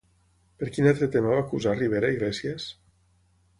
Per 0.63 0.69
quin 0.77 0.87
altre 0.91 1.09
tema 1.17 1.29
va 1.35 1.43
acusar 1.43 1.75
Rivera 1.83 2.11
a 2.11 2.17
Iglesias? 2.19 2.69